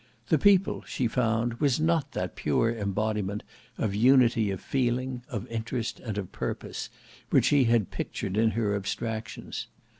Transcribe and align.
The 0.29 0.39
People 0.39 0.81
she 0.87 1.07
found 1.07 1.59
was 1.61 1.79
not 1.79 2.13
that 2.13 2.35
pure 2.35 2.75
embodiment 2.75 3.43
of 3.77 3.93
unity 3.93 4.49
of 4.49 4.59
feeling, 4.59 5.21
of 5.29 5.45
interest, 5.45 5.99
and 5.99 6.17
of 6.17 6.31
purpose, 6.31 6.89
which 7.29 7.45
she 7.45 7.65
had 7.65 7.91
pictured 7.91 8.35
in 8.35 8.49
her 8.57 8.75
abstractions. 8.75 9.67